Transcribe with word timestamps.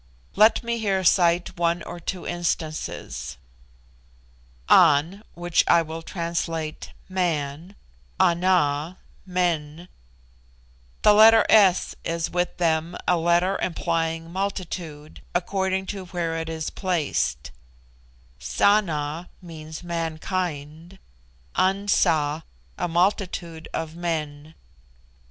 Let 0.35 0.63
me 0.63 0.79
here 0.79 1.03
cite 1.03 1.59
one 1.59 1.83
or 1.83 1.99
two 1.99 2.25
instances: 2.25 3.37
An 4.67 5.21
(which 5.35 5.63
I 5.67 5.83
will 5.83 6.01
translate 6.01 6.93
man), 7.07 7.75
Ana 8.19 8.97
(men); 9.27 9.89
the 11.03 11.13
letter 11.13 11.45
's' 11.51 11.93
is 12.03 12.31
with 12.31 12.57
them 12.57 12.97
a 13.07 13.15
letter 13.15 13.59
implying 13.61 14.31
multitude, 14.31 15.21
according 15.35 15.85
to 15.93 16.05
where 16.05 16.35
it 16.35 16.49
is 16.49 16.71
placed; 16.71 17.51
Sana 18.39 19.29
means 19.39 19.83
mankind; 19.83 20.97
Ansa, 21.55 22.41
a 22.75 22.87
multitude 22.87 23.67
of 23.71 23.95
men. 23.95 24.55